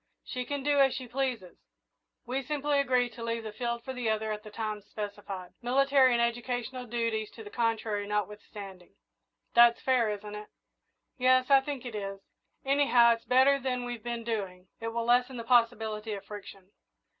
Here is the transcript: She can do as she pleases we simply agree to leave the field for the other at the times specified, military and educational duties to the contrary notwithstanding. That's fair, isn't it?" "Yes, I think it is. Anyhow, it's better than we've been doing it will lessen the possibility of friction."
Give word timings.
She 0.23 0.45
can 0.45 0.63
do 0.63 0.79
as 0.79 0.95
she 0.95 1.07
pleases 1.07 1.59
we 2.25 2.41
simply 2.41 2.79
agree 2.79 3.07
to 3.11 3.23
leave 3.23 3.43
the 3.43 3.51
field 3.51 3.83
for 3.83 3.93
the 3.93 4.09
other 4.09 4.31
at 4.31 4.41
the 4.41 4.49
times 4.49 4.87
specified, 4.87 5.53
military 5.61 6.11
and 6.13 6.19
educational 6.19 6.87
duties 6.87 7.29
to 7.35 7.43
the 7.43 7.51
contrary 7.51 8.07
notwithstanding. 8.07 8.95
That's 9.53 9.79
fair, 9.79 10.09
isn't 10.09 10.33
it?" 10.35 10.47
"Yes, 11.19 11.51
I 11.51 11.61
think 11.61 11.85
it 11.85 11.93
is. 11.93 12.19
Anyhow, 12.65 13.13
it's 13.13 13.25
better 13.25 13.59
than 13.59 13.85
we've 13.85 14.01
been 14.03 14.23
doing 14.23 14.69
it 14.79 14.87
will 14.87 15.05
lessen 15.05 15.37
the 15.37 15.43
possibility 15.43 16.13
of 16.13 16.25
friction." 16.25 16.71